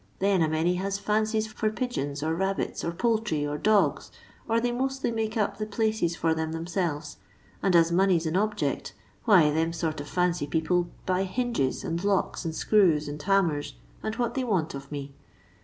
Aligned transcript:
Then 0.17 0.41
a 0.41 0.47
many 0.49 0.77
has 0.77 0.97
fancies 0.97 1.45
for 1.45 1.69
pig^'ons, 1.69 2.23
or 2.25 2.33
rabbits, 2.33 2.83
or 2.83 2.91
poultry, 2.91 3.45
or 3.45 3.59
dogs, 3.59 4.09
and 4.49 4.63
they 4.63 4.71
mostly 4.71 5.11
make 5.11 5.37
up 5.37 5.57
the 5.57 5.67
places 5.67 6.15
for 6.15 6.33
them 6.33 6.53
their 6.53 6.65
selves, 6.65 7.17
and 7.61 7.75
as 7.75 7.91
money 7.91 8.17
's 8.17 8.25
an 8.25 8.35
object, 8.35 8.93
why 9.25 9.51
them 9.51 9.71
sort 9.71 10.01
of 10.01 10.07
fiincy 10.09 10.49
people 10.49 10.89
buys 11.05 11.27
hingea^ 11.27 11.85
and 11.85 12.03
locks, 12.03 12.43
and 12.43 12.55
icrews, 12.55 13.07
and 13.07 13.21
hammers, 13.21 13.75
and 14.01 14.15
what 14.15 14.33
they 14.33 14.43
want 14.43 14.73
of 14.73 14.91
me. 14.91 15.13